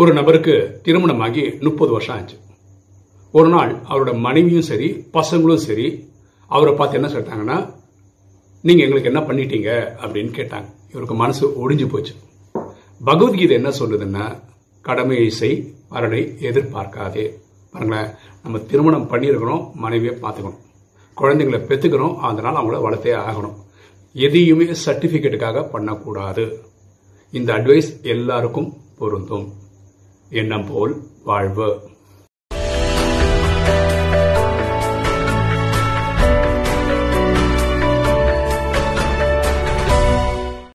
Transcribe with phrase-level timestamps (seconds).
[0.00, 2.36] ஒரு நபருக்கு திருமணமாகி முப்பது வருஷம் ஆச்சு.
[3.32, 6.08] ஒரு நாள் அவரோட மனைவியும் சரி பசங்களும் சரி
[6.46, 7.74] அவரை பார்த்து என்ன சொல்லிட்டாங்கன்னா
[8.62, 9.70] நீங்கள் எங்களுக்கு என்ன பண்ணிட்டீங்க?
[10.04, 10.64] அப்படின்னு கேட்டாங்க.
[10.90, 12.14] இவருக்கு மனசு ஒடிஞ்சு போச்சு.
[13.04, 14.40] பகவத்கீதை என்ன சொல்லுதுன்னா
[14.80, 17.32] கடமையை செய் பலனை எதிர்பார்க்காதே.
[17.72, 18.10] பாருங்களேன்
[18.42, 20.58] நம்ம திருமணம் பண்ணியிருக்கிறோம் மனைவியை பார்த்துக்கணும்.
[21.16, 23.56] குழந்தைங்களை பெற்றுக்கிறோம் அதனால் அவங்கள வளர்த்தே ஆகணும்.
[24.12, 26.60] எதையுமே சர்டிஃபிகேட்டுக்காக பண்ணக்கூடாது.
[27.30, 29.66] இந்த அட்வைஸ் எல்லாருக்கும் பொருந்தும்.
[30.30, 31.87] எண்ணம் போல் வாழ்வு.